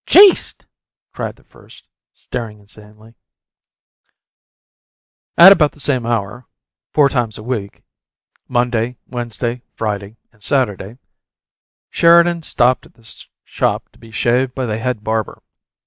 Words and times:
"Jeest!" 0.07 0.65
cried 1.13 1.35
the 1.35 1.43
first, 1.43 1.87
staring 2.11 2.59
insanely. 2.59 3.13
At 5.37 5.51
about 5.51 5.73
the 5.73 5.79
same 5.79 6.07
hour, 6.07 6.47
four 6.91 7.07
times 7.07 7.37
a 7.37 7.43
week 7.43 7.83
Monday, 8.47 8.97
Wednesday, 9.05 9.61
Friday, 9.75 10.17
and 10.31 10.41
Saturday 10.41 10.97
Sheridan 11.91 12.41
stopped 12.41 12.87
at 12.87 12.95
this 12.95 13.27
shop 13.43 13.89
to 13.89 13.99
be 13.99 14.09
shaved 14.09 14.55
by 14.55 14.65
the 14.65 14.79
head 14.79 15.03
barber. 15.03 15.43